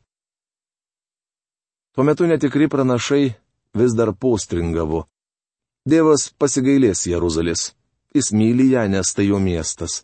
Tuo 1.93 2.05
metu 2.07 2.25
netikri 2.25 2.65
pranašai 2.73 3.27
vis 3.77 3.93
dar 3.99 4.09
postringavo. 4.17 5.03
Dievas 5.85 6.31
pasigailės 6.33 7.05
Jeruzalės. 7.11 7.75
Jis 8.17 8.31
myli 8.33 8.71
ją, 8.73 8.87
nes 8.89 9.13
tai 9.13 9.27
jo 9.29 9.37
miestas. 9.39 10.01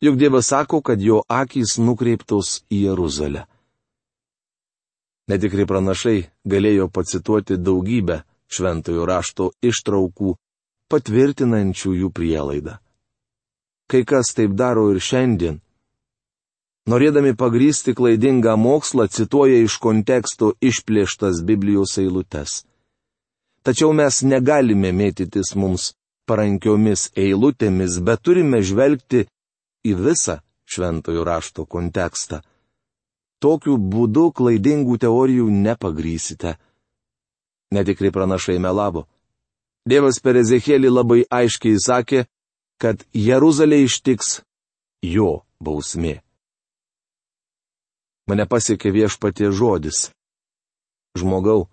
Juk 0.00 0.16
Dievas 0.16 0.48
sako, 0.48 0.80
kad 0.80 1.04
jo 1.04 1.20
akys 1.28 1.76
nukreiptos 1.78 2.62
į 2.72 2.80
Jeruzalę. 2.88 3.44
Netikri 5.28 5.66
pranašai 5.68 6.22
galėjo 6.48 6.88
pacituoti 6.88 7.58
daugybę 7.60 8.22
šventojo 8.48 9.04
rašto 9.08 9.50
ištraukų, 9.60 10.34
patvirtinančių 10.88 11.94
jų 12.02 12.10
prielaidą. 12.16 12.78
Kai 13.88 14.04
kas 14.08 14.32
taip 14.36 14.56
daro 14.56 14.86
ir 14.92 15.00
šiandien, 15.04 15.60
norėdami 16.88 17.34
pagrysti 17.36 17.92
klaidingą 17.96 18.56
mokslą, 18.56 19.08
cituoja 19.08 19.60
iš 19.64 19.76
konteksto 19.84 20.54
išplėštas 20.64 21.44
Biblijos 21.44 21.98
eilutes. 22.00 22.62
Tačiau 23.64 23.92
mes 23.92 24.22
negalime 24.24 24.92
mėtytis 24.96 25.52
mums 25.56 25.92
parankiomis 26.28 27.10
eilutėmis, 27.16 28.00
bet 28.04 28.22
turime 28.24 28.62
žvelgti 28.64 29.26
į 29.88 29.96
visą 29.96 30.40
šventojo 30.68 31.24
rašto 31.24 31.64
kontekstą. 31.64 32.40
Tokiu 33.38 33.76
būdu 33.78 34.30
klaidingų 34.34 34.98
teorijų 35.04 35.48
nepagrysite. 35.50 36.56
Netikri 37.74 38.10
pranašai 38.10 38.58
melavo. 38.58 39.06
Dievas 39.88 40.18
per 40.20 40.40
Ezekėlį 40.40 40.90
labai 40.90 41.20
aiškiai 41.30 41.78
sakė, 41.80 42.24
kad 42.82 43.04
Jeruzalė 43.14 43.84
ištiks 43.86 44.40
jo 45.02 45.44
bausmė 45.62 46.18
mane 48.28 48.44
pasiekė 48.44 48.92
viešpatie 48.92 49.48
žodis. 49.58 50.10
Žmogau, 51.18 51.66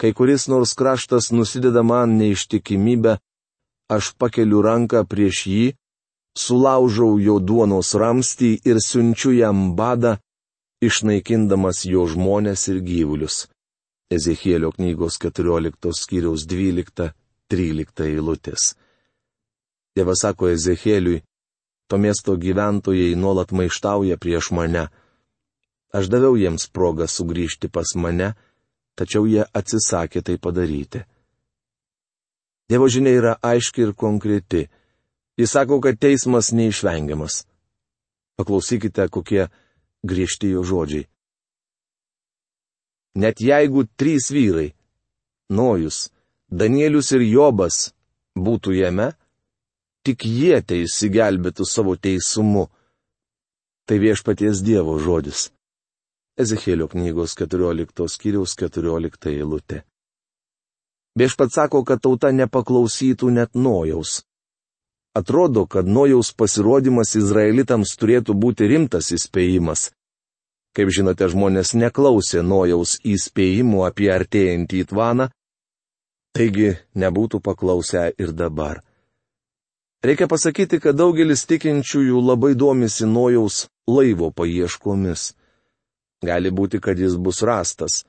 kai 0.00 0.12
kuris 0.12 0.46
nors 0.52 0.76
kraštas 0.78 1.32
nusideda 1.32 1.82
man 1.82 2.18
neištikimybę, 2.20 3.16
aš 3.94 4.12
pakeliu 4.20 4.60
ranką 4.64 5.02
prieš 5.08 5.38
jį, 5.48 5.64
sulaužau 6.36 7.16
jo 7.26 7.38
duonos 7.40 7.94
ramstį 7.96 8.50
ir 8.68 8.80
siunčiu 8.84 9.32
jam 9.32 9.72
badą, 9.78 10.18
išnaikindamas 10.86 11.84
jo 11.88 12.06
žmonės 12.10 12.68
ir 12.72 12.80
gyvulius. 12.86 13.44
Ezechielio 14.12 14.70
knygos 14.76 15.18
14 15.22 15.92
skyriaus 16.00 16.44
12-13 16.50 18.04
eilutės. 18.08 18.74
Dievas 19.96 20.24
sako 20.24 20.50
Ezechieliui, 20.52 21.22
to 21.88 21.98
miesto 21.98 22.36
gyventojai 22.36 23.14
nuolat 23.16 23.52
maištauja 23.52 24.18
prieš 24.20 24.50
mane 24.52 24.88
Aš 25.94 26.08
daviau 26.10 26.34
jiems 26.34 26.66
progą 26.74 27.06
sugrįžti 27.06 27.68
pas 27.70 27.92
mane, 27.94 28.32
tačiau 28.98 29.28
jie 29.30 29.44
atsisakė 29.54 30.24
tai 30.26 30.40
padaryti. 30.42 31.04
Dievo 32.66 32.88
žinia 32.90 33.12
yra 33.14 33.34
aiški 33.38 33.84
ir 33.84 33.92
konkreti. 33.94 34.64
Jis 35.38 35.54
sako, 35.54 35.78
kad 35.84 36.00
teismas 36.02 36.50
neišvengiamas. 36.50 37.44
Paklausykite, 38.34 39.06
kokie 39.06 39.46
griežti 40.04 40.52
jo 40.52 40.62
žodžiai. 40.62 41.08
Net 43.14 43.40
jeigu 43.40 43.86
trys 43.96 44.30
vyrai- 44.34 44.74
Nojus, 45.58 46.10
Danielius 46.50 47.12
ir 47.12 47.22
Jobas- 47.22 47.92
būtų 48.46 48.74
jame, 48.76 49.14
tik 50.04 50.24
jie 50.24 50.60
tai 50.62 50.84
įsigelbėtų 50.84 51.64
savo 51.64 51.96
teisumu. 51.96 52.68
Tai 53.86 53.98
viešpaties 53.98 54.62
Dievo 54.64 54.98
žodis. 54.98 55.50
Ezekėlio 56.36 56.88
knygos 56.88 57.34
14 57.38 58.08
skyriaus 58.08 58.56
14 58.56 59.30
eilutė. 59.30 59.84
Viešpat 61.14 61.52
sako, 61.54 61.84
kad 61.84 62.02
tauta 62.02 62.32
nepaklausytų 62.34 63.30
net 63.30 63.54
nojaus. 63.54 64.24
Atrodo, 65.14 65.66
kad 65.66 65.86
nojaus 65.86 66.32
pasirodymas 66.34 67.14
izraelitams 67.14 67.92
turėtų 68.00 68.34
būti 68.34 68.66
rimtas 68.66 69.12
įspėjimas. 69.14 69.92
Kaip 70.74 70.90
žinote, 70.90 71.28
žmonės 71.30 71.70
neklausė 71.78 72.42
nojaus 72.42 72.96
įspėjimų 73.06 73.84
apie 73.86 74.10
artėjantį 74.10 74.80
įtvaną, 74.82 75.28
taigi 76.34 76.72
nebūtų 76.98 77.38
paklausę 77.46 78.08
ir 78.18 78.34
dabar. 78.34 78.82
Reikia 80.04 80.26
pasakyti, 80.28 80.82
kad 80.82 80.98
daugelis 80.98 81.46
tikinčiųjų 81.46 82.18
labai 82.20 82.52
domisi 82.58 83.06
nojaus 83.06 83.68
laivo 83.86 84.32
paieškomis. 84.34 85.30
Gali 86.26 86.50
būti, 86.50 86.80
kad 86.82 86.98
jis 86.98 87.14
bus 87.14 87.44
rastas. 87.46 88.02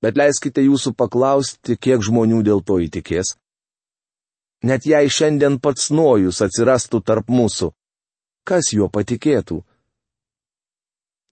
Bet 0.00 0.14
leiskite 0.16 0.62
jūsų 0.62 0.94
paklausti, 0.94 1.74
kiek 1.76 1.98
žmonių 1.98 2.44
dėl 2.46 2.62
to 2.62 2.78
įtikės. 2.86 3.34
Net 4.64 4.86
jei 4.88 5.10
šiandien 5.12 5.58
pats 5.60 5.90
nojus 5.92 6.40
atsirastų 6.44 7.02
tarp 7.04 7.28
mūsų, 7.28 7.68
kas 8.48 8.70
juo 8.72 8.88
patikėtų? 8.88 9.58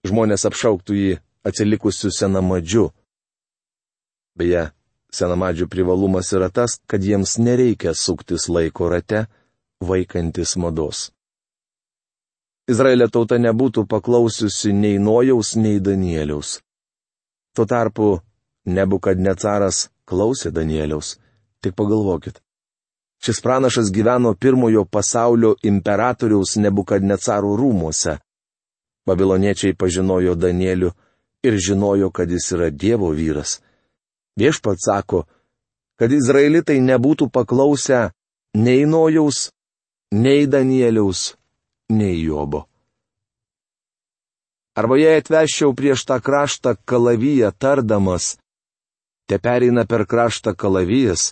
Žmonės 0.05 0.45
apšauktų 0.49 0.97
jį 0.99 1.13
atsilikusiu 1.47 2.11
senamadžiu. 2.13 2.91
Beje, 4.37 4.67
senamadžių 5.13 5.69
privalumas 5.71 6.29
yra 6.37 6.51
tas, 6.53 6.77
kad 6.85 7.01
jiems 7.01 7.39
nereikia 7.41 7.95
suktis 7.97 8.49
laiko 8.49 8.91
rate, 8.93 9.25
vaikantis 9.81 10.53
mados. 10.61 11.07
Izraelio 12.69 13.09
tauta 13.09 13.39
nebūtų 13.41 13.87
paklausiusi 13.89 14.75
nei 14.77 14.99
Nojaus, 15.01 15.55
nei 15.57 15.81
Danieliaus. 15.83 16.59
Tuo 17.55 17.65
tarpu 17.65 18.13
Nebukadnecaras 18.65 19.89
klausė 20.07 20.53
Danieliaus. 20.55 21.17
Tik 21.63 21.75
pagalvokit. 21.75 22.42
Šis 23.23 23.41
pranašas 23.41 23.91
gyveno 23.91 24.33
pirmojo 24.35 24.85
pasaulio 24.85 25.55
imperatoriaus 25.63 26.55
Nebukadnecaro 26.55 27.55
rūmuose. 27.55 28.17
Babiloniečiai 29.07 29.75
pažinojo 29.79 30.35
Danielių 30.35 30.89
ir 31.43 31.55
žinojo, 31.67 32.09
kad 32.11 32.31
jis 32.31 32.51
yra 32.51 32.67
Dievo 32.69 33.11
vyras. 33.15 33.61
Viešpat 34.35 34.81
sako, 34.85 35.23
kad 35.95 36.11
izraelitai 36.11 36.81
nebūtų 36.83 37.29
paklausę 37.31 38.09
nei 38.59 38.83
Nojaus, 38.85 39.51
nei 40.11 40.47
Danieliaus, 40.47 41.35
nei 41.89 42.17
Jobo. 42.25 42.65
Arba 44.75 44.97
jei 44.97 45.21
atveščiau 45.21 45.71
prieš 45.77 46.03
tą 46.09 46.17
kraštą 46.19 46.75
kalaviją 46.89 47.53
tardamas, 47.55 48.33
te 49.29 49.39
pereina 49.39 49.85
per 49.85 50.03
kraštą 50.09 50.55
kalavijas 50.57 51.31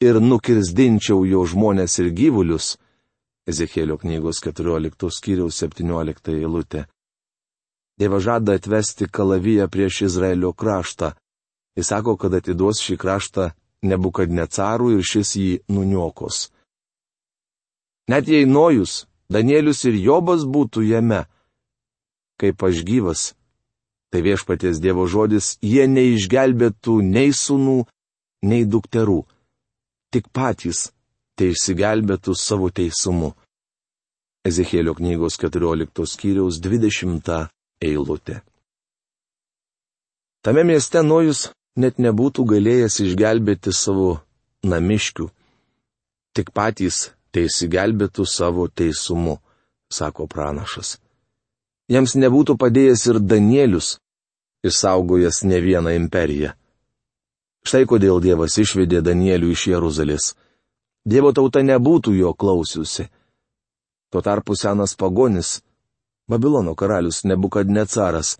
ir 0.00 0.20
nukirzdinčiau 0.20 1.24
jo 1.28 1.44
žmonės 1.44 1.98
ir 2.00 2.10
gyvulius. 2.16 2.76
Ezekėlio 3.50 3.98
knygos 4.00 4.40
14 4.44 5.10
skyriaus 5.16 5.60
17 5.62 6.34
eilutė. 6.36 6.86
Dievas 8.00 8.24
žada 8.24 8.56
atvesti 8.56 9.08
kalaviją 9.12 9.68
prieš 9.68 10.02
Izraelio 10.08 10.52
kraštą. 10.52 11.12
Jis 11.76 11.90
sako, 11.92 12.16
kad 12.16 12.34
atiduos 12.34 12.80
šį 12.80 12.96
kraštą 13.00 13.50
nebukadnecarų 13.84 14.94
ir 14.96 15.04
šis 15.04 15.34
jį 15.36 15.52
nuniokos. 15.68 16.48
Net 18.10 18.28
jei 18.28 18.46
Nojus, 18.46 19.04
Danielius 19.30 19.84
ir 19.84 19.98
Jobas 20.00 20.46
būtų 20.48 20.82
jame. 20.88 21.26
Kaip 22.40 22.62
aš 22.64 22.80
gyvas, 22.88 23.22
tai 24.10 24.24
viešpaties 24.24 24.80
Dievo 24.80 25.04
žodis, 25.06 25.58
jie 25.62 25.84
neišgelbėtų 25.86 26.96
nei 27.04 27.30
sunų, 27.36 27.84
nei 28.42 28.64
dukterų. 28.64 29.20
Tik 30.10 30.26
patys 30.34 30.88
tai 31.38 31.52
išsigelbėtų 31.54 32.34
savo 32.34 32.70
teisumu. 32.74 33.30
Ezekėlio 34.48 34.96
knygos 34.98 35.36
14 35.38 36.06
skyriaus 36.12 36.58
20 36.64 37.30
eilutė. 37.86 38.40
Tame 40.42 40.64
mieste 40.64 41.02
Nojus 41.06 41.50
net 41.76 42.00
nebūtų 42.02 42.46
galėjęs 42.52 42.98
išgelbėti 43.04 43.72
savo 43.76 44.18
namiškių. 44.66 45.28
Tik 46.34 46.50
patys 46.56 47.10
tai 47.30 47.46
įsigelbėtų 47.46 48.26
savo 48.26 48.66
teisumu, 48.68 49.38
sako 49.92 50.26
pranašas. 50.26 50.96
Jiems 51.90 52.16
nebūtų 52.18 52.56
padėjęs 52.58 53.06
ir 53.12 53.18
Danielius, 53.22 53.98
išsaugojęs 54.66 55.44
ne 55.46 55.60
vieną 55.62 55.94
imperiją. 55.98 56.54
Štai 57.66 57.86
kodėl 57.86 58.20
Dievas 58.24 58.56
išvedė 58.58 59.02
Danielių 59.04 59.50
iš 59.54 59.66
Jeruzalės. 59.72 60.34
Dievo 61.04 61.32
tauta 61.36 61.62
nebūtų 61.64 62.14
jo 62.18 62.34
klausiusi. 62.34 63.08
Tuo 64.10 64.22
tarpu 64.22 64.56
senas 64.56 64.96
pagonis, 64.96 65.60
Babilono 66.30 66.76
karalius 66.78 67.24
Nebukadnecaras, 67.26 68.36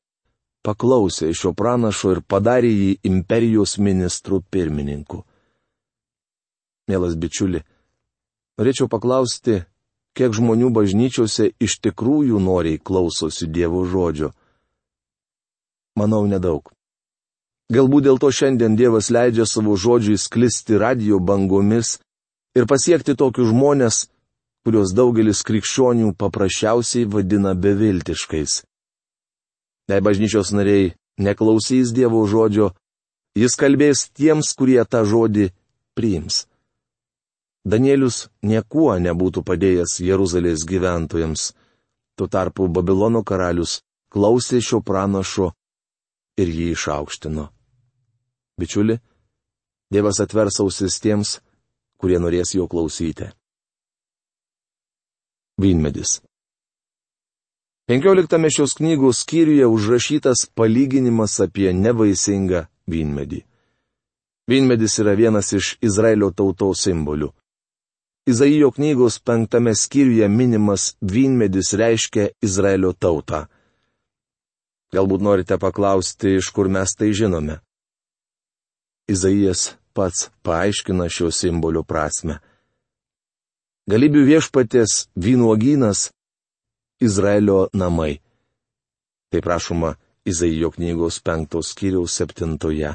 paklausė 0.66 1.32
šio 1.34 1.52
pranašo 1.58 2.14
ir 2.14 2.22
padarė 2.22 2.70
jį 2.70 2.90
imperijos 3.10 3.76
ministrų 3.82 4.42
pirmininku. 4.50 5.24
Mielas 6.90 7.16
bičiuli, 7.18 7.62
Norėčiau 8.60 8.90
paklausti, 8.92 9.54
kiek 10.12 10.34
žmonių 10.36 10.68
bažnyčiose 10.76 11.46
iš 11.64 11.78
tikrųjų 11.86 12.40
noriai 12.44 12.76
klausosi 12.76 13.46
Dievo 13.48 13.86
žodžio. 13.88 14.34
Manau, 15.96 16.26
nedaug. 16.28 16.68
Galbūt 17.70 18.08
dėl 18.08 18.18
to 18.18 18.32
šiandien 18.34 18.74
Dievas 18.74 19.12
leidžia 19.14 19.44
savo 19.46 19.76
žodžiui 19.78 20.18
sklisti 20.18 20.78
radio 20.80 21.20
bangomis 21.22 22.00
ir 22.58 22.66
pasiekti 22.66 23.14
tokius 23.14 23.52
žmonės, 23.52 23.98
kuriuos 24.66 24.90
daugelis 24.90 25.44
krikščionių 25.46 26.16
paprasčiausiai 26.18 27.06
vadina 27.06 27.54
beviltiškais. 27.54 28.64
Jei 29.90 30.02
bažnyčios 30.02 30.50
nariai 30.50 30.90
neklausys 31.22 31.94
Dievo 31.94 32.24
žodžio, 32.26 32.72
jis 33.38 33.54
kalbės 33.54 34.08
tiems, 34.18 34.50
kurie 34.58 34.82
tą 34.82 35.04
žodį 35.06 35.52
priims. 35.94 36.48
Danielius 37.62 38.30
niekuo 38.42 38.98
nebūtų 38.98 39.44
padėjęs 39.46 40.00
Jeruzalės 40.02 40.66
gyventojams. 40.66 41.52
Tuo 42.18 42.26
tarpu 42.26 42.66
Babilono 42.66 43.22
karalius 43.22 43.78
klausė 44.10 44.58
šio 44.58 44.82
pranašo 44.82 45.52
ir 46.40 46.50
jį 46.50 46.70
išaukštino. 46.74 47.46
Bičiuli, 48.60 48.98
Dievas 49.90 50.20
atvers 50.22 50.60
ausis 50.62 51.00
tiems, 51.02 51.40
kurie 51.98 52.20
norės 52.22 52.54
jo 52.54 52.68
klausyti. 52.70 53.26
Vynmedis. 55.58 56.20
15 57.90 58.52
šios 58.54 58.76
knygos 58.78 59.24
skyriuje 59.24 59.66
užrašytas 59.66 60.44
palyginimas 60.54 61.40
apie 61.42 61.72
nevaisingą 61.74 62.68
vynmedį. 62.86 63.40
Vynmedis 64.46 64.94
yra 65.02 65.16
vienas 65.18 65.50
iš 65.58 65.72
Izraelio 65.82 66.30
tautos 66.30 66.84
simbolių. 66.86 67.32
Izaijo 68.30 68.70
knygos 68.76 69.18
penktame 69.26 69.74
skyriuje 69.74 70.28
minimas 70.30 70.94
vynmedis 71.02 71.72
reiškia 71.74 72.28
Izraelio 72.46 72.92
tautą. 72.94 73.48
Galbūt 74.94 75.26
norite 75.26 75.58
paklausti, 75.58 76.36
iš 76.38 76.52
kur 76.54 76.70
mes 76.70 76.94
tai 76.94 77.10
žinome. 77.10 77.58
Izaijas 79.10 79.74
pats 79.92 80.30
paaiškina 80.46 81.08
šio 81.08 81.30
simbolio 81.34 81.82
prasme. 81.82 82.38
Galybių 83.90 84.22
viešpatės 84.30 85.08
vynuogynas- 85.18 86.10
Izraelio 87.06 87.68
namai. 87.72 88.20
Tai 89.30 89.40
prašoma 89.46 89.94
Izaijo 90.30 90.70
knygos 90.76 91.18
penktos 91.26 91.72
skyriaus 91.72 92.14
septintoje 92.14 92.92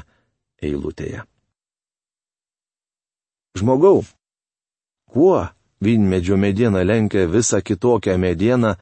eilutėje. 0.62 1.24
Žmogau, 3.56 4.04
Kuo 5.16 5.48
vynmedžio 5.80 6.36
mediena 6.36 6.82
lenkia 6.82 7.26
visą 7.26 7.60
kitokią 7.62 8.18
medieną, 8.18 8.74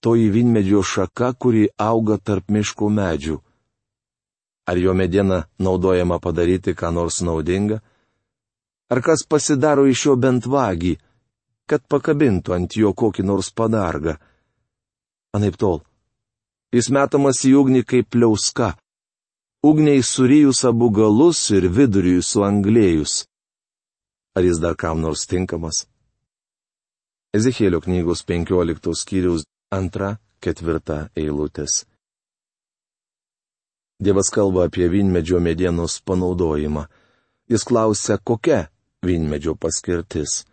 toji 0.00 0.30
vynmedžio 0.34 0.82
šaka, 0.82 1.32
kuri 1.40 1.68
auga 1.76 2.16
tarp 2.18 2.48
miškų 2.54 2.88
medžių. 2.98 3.36
Ar 4.70 4.78
jo 4.78 4.94
mediena 4.94 5.38
naudojama 5.58 6.20
padaryti 6.22 6.76
ką 6.78 6.92
nors 6.94 7.16
naudinga? 7.26 7.80
Ar 8.92 9.00
kas 9.02 9.24
pasidaro 9.26 9.86
iš 9.90 10.04
jo 10.06 10.14
bent 10.16 10.46
vagį, 10.46 10.92
kad 11.66 11.82
pakabintų 11.90 12.54
ant 12.54 12.76
jo 12.78 12.92
kokį 12.94 13.26
nors 13.26 13.50
padargą? 13.50 14.14
Anaip 15.34 15.58
tol. 15.58 15.82
Jis 16.70 16.90
metamas 16.94 17.42
į 17.50 17.56
ugnį 17.58 17.82
kaip 17.90 18.10
pliauska. 18.14 18.76
Ugniai 19.66 20.02
surijus 20.06 20.62
abu 20.70 20.90
galus 20.94 21.42
ir 21.50 21.66
viduriui 21.66 22.22
suanglėjus. 22.22 23.24
Ar 24.38 24.46
jis 24.46 24.62
dar 24.62 24.78
kam 24.78 25.02
nors 25.02 25.26
tinkamas? 25.26 25.84
Ezekėlio 27.34 27.82
knygos 27.82 28.22
15 28.26 28.94
skyriaus 29.02 29.42
2-4 29.74 31.02
eilutės. 31.18 31.84
Dievas 34.00 34.30
kalba 34.32 34.64
apie 34.64 34.88
vynmedžio 34.88 35.40
medienos 35.44 36.00
panaudojimą. 36.00 36.86
Jis 37.50 37.64
klausia, 37.68 38.16
kokia 38.16 38.68
vynmedžio 39.04 39.54
paskirtis. 39.60 40.44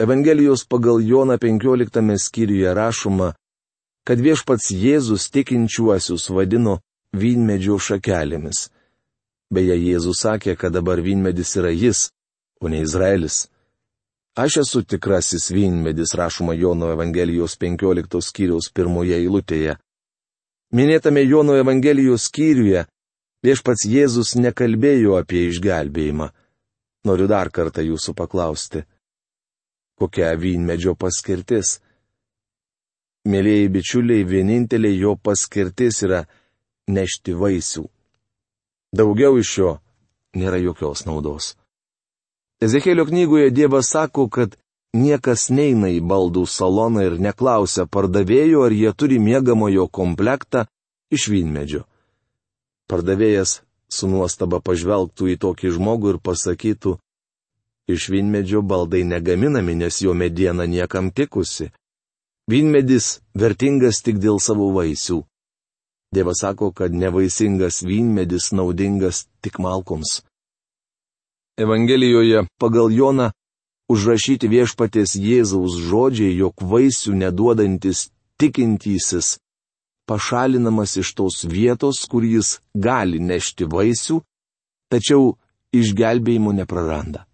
Evangelijos 0.00 0.64
pagal 0.64 1.00
Joną 1.00 1.38
15 1.38 2.18
skyriuje 2.18 2.74
rašoma, 2.74 3.32
kad 4.04 4.20
viešpats 4.20 4.70
Jėzus 4.70 5.28
tikinčiuosius 5.32 6.28
vadino 6.32 6.78
vynmedžio 7.16 7.78
šakelėmis. 7.78 8.68
Beje, 9.50 9.76
Jėzus 9.76 10.22
sakė, 10.24 10.56
kad 10.56 10.72
dabar 10.72 11.00
vynmedis 11.00 11.56
yra 11.56 11.72
jis, 11.72 12.10
o 12.60 12.68
ne 12.68 12.80
Izraelis. 12.84 13.48
Aš 14.38 14.60
esu 14.62 14.84
tikrasis 14.84 15.50
vynmedis, 15.50 16.14
rašoma 16.14 16.54
Jono 16.54 16.92
Evangelijos 16.92 17.56
15 17.58 18.20
skyriaus 18.22 18.68
pirmoje 18.72 19.16
eilutėje. 19.16 19.76
Minėtame 20.70 21.24
Jono 21.26 21.56
Evangelijos 21.58 22.28
skyriuje 22.28 22.84
viešpats 23.42 23.88
Jėzus 23.90 24.36
nekalbėjo 24.38 25.16
apie 25.18 25.48
išgelbėjimą. 25.48 26.28
Noriu 27.08 27.26
dar 27.26 27.50
kartą 27.50 27.82
jūsų 27.82 28.14
paklausti. 28.14 28.84
Kokia 29.98 30.30
vynmedžio 30.38 30.94
paskirtis? 30.94 31.80
Mėlyjei 33.26 33.66
bičiuliai, 33.74 34.24
vienintelė 34.24 34.92
jo 34.94 35.16
paskirtis 35.18 36.04
yra 36.06 36.22
nešti 36.88 37.34
vaisių. 37.34 37.84
Daugiau 38.94 39.40
iš 39.42 39.50
jo 39.58 39.72
nėra 40.38 40.62
jokios 40.62 41.02
naudos. 41.08 41.56
Ezekėlio 42.62 43.08
knygoje 43.10 43.50
Dievas 43.50 43.90
sako, 43.90 44.28
kad 44.30 44.54
niekas 44.96 45.48
neina 45.50 45.90
į 45.92 46.00
baldų 46.02 46.46
saloną 46.46 47.04
ir 47.06 47.18
neklausia 47.22 47.86
pardavėjų, 47.86 48.64
ar 48.66 48.72
jie 48.74 48.92
turi 48.92 49.18
mėgamojo 49.22 49.86
komplektą 49.88 50.66
iš 51.10 51.28
vynmedžio. 51.30 51.84
Pardavėjas 52.90 53.60
su 53.90 54.08
nuostaba 54.10 54.60
pažvelgtų 54.60 55.30
į 55.34 55.36
tokį 55.44 55.74
žmogų 55.76 56.14
ir 56.14 56.18
pasakytų, 56.22 56.96
iš 57.90 58.08
vynmedžio 58.10 58.62
baldai 58.62 59.02
negaminami, 59.04 59.74
nes 59.74 60.00
jo 60.02 60.14
mediena 60.14 60.66
niekam 60.66 61.10
tikusi. 61.10 61.70
Vynmedis 62.50 63.20
vertingas 63.34 64.02
tik 64.02 64.18
dėl 64.18 64.40
savo 64.42 64.70
vaisių. 64.74 65.22
Dievas 66.10 66.42
sako, 66.42 66.72
kad 66.74 66.90
nevaisingas 66.90 67.84
vynmedis 67.86 68.50
naudingas 68.50 69.28
tik 69.42 69.60
malkoms. 69.62 70.22
Evangelijoje 71.60 72.46
pagal 72.58 72.90
Joną 72.90 73.30
užrašyti 73.90 74.48
viešpatės 74.50 75.16
Jėzaus 75.18 75.76
žodžiai, 75.90 76.36
jog 76.38 76.62
vaisių 76.62 77.16
neduodantis 77.24 78.08
tikintysis 78.40 79.38
pašalinamas 80.10 80.96
iš 81.02 81.14
tos 81.14 81.44
vietos, 81.46 82.04
kur 82.10 82.24
jis 82.26 82.58
gali 82.74 83.20
nešti 83.22 83.66
vaisių, 83.70 84.20
tačiau 84.90 85.36
išgelbėjimo 85.74 86.54
nepraranda. 86.54 87.26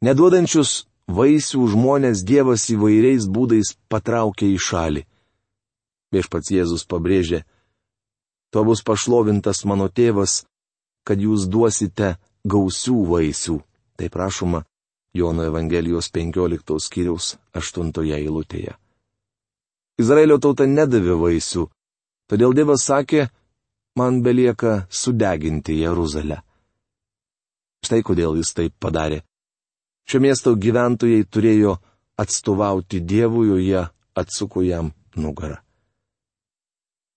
Neduodančius 0.00 0.86
vaisių 1.10 1.66
žmonės 1.74 2.24
Dievas 2.24 2.64
įvairiais 2.72 3.26
būdais 3.28 3.74
patraukia 3.92 4.48
į 4.48 4.56
šalį. 4.68 5.02
Viešpats 6.16 6.48
Jėzus 6.54 6.86
pabrėžė, 6.88 7.44
to 8.50 8.64
bus 8.64 8.80
pašlovintas 8.82 9.66
mano 9.68 9.90
tėvas, 9.92 10.46
kad 11.04 11.20
jūs 11.20 11.44
duosite 11.44 12.16
gausių 12.48 13.04
vaisių. 13.12 13.60
Tai 14.00 14.08
prašoma 14.08 14.64
Jono 15.14 15.42
Evangelijos 15.42 16.10
15 16.14 16.78
skyriaus 16.78 17.36
8 17.54 17.90
eilutėje. 18.14 18.76
Izraelio 19.98 20.38
tauta 20.38 20.66
nedavė 20.70 21.16
vaisių, 21.18 21.66
todėl 22.30 22.54
Dievas 22.54 22.84
sakė, 22.86 23.26
man 23.98 24.22
belieka 24.22 24.86
sudeginti 24.88 25.80
Jeruzalę. 25.80 26.40
Štai 27.84 28.02
kodėl 28.06 28.38
jis 28.38 28.54
taip 28.54 28.76
padarė. 28.78 29.22
Šio 30.08 30.20
miesto 30.22 30.54
gyventojai 30.54 31.24
turėjo 31.26 31.76
atstovauti 32.20 33.00
Dievui, 33.00 33.50
o 33.50 33.58
jie 33.58 33.82
atsuko 34.14 34.62
jam 34.62 34.92
nugarą. 35.16 35.58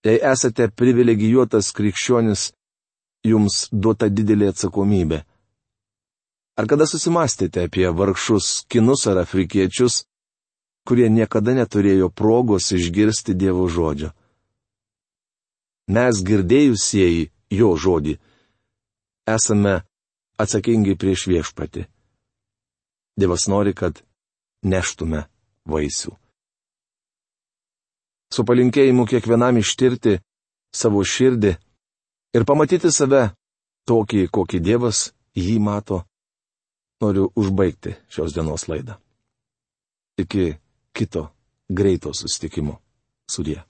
Jei 0.04 0.20
esate 0.32 0.68
privilegijuotas 0.68 1.70
krikščionis, 1.72 2.50
jums 3.24 3.68
duota 3.72 4.10
didelė 4.12 4.50
atsakomybė. 4.52 5.22
Ar 6.54 6.68
kada 6.70 6.86
susimastėte 6.86 7.64
apie 7.66 7.88
vargšus 7.90 8.64
kinus 8.70 9.08
ar 9.10 9.18
afrikiečius, 9.24 10.04
kurie 10.86 11.08
niekada 11.10 11.54
neturėjo 11.56 12.10
progos 12.14 12.70
išgirsti 12.76 13.34
Dievo 13.34 13.66
žodžio? 13.66 14.12
Mes 15.90 16.20
girdėjusieji 16.24 17.30
jo 17.50 17.74
žodį 17.76 18.14
esame 19.28 19.82
atsakingi 20.38 20.94
prieš 20.96 21.26
viešpati. 21.28 21.84
Dievas 23.18 23.46
nori, 23.50 23.74
kad 23.74 24.00
neštume 24.62 25.26
vaisių. 25.70 26.14
Su 28.34 28.42
palinkėjimu 28.46 29.04
kiekvienam 29.06 29.60
ištirti 29.60 30.16
savo 30.74 31.04
širdį 31.06 31.52
ir 32.34 32.46
pamatyti 32.48 32.90
save 32.90 33.28
tokį, 33.86 34.26
kokį 34.34 34.58
Dievas 34.64 35.10
jį 35.38 35.60
mato. 35.62 36.02
Noriu 37.04 37.30
užbaigti 37.36 37.94
šios 38.08 38.34
dienos 38.34 38.68
laidą. 38.68 38.96
Iki 40.16 40.54
kito 40.92 41.28
greito 41.68 42.14
susitikimo. 42.14 42.80
Sudie. 43.30 43.62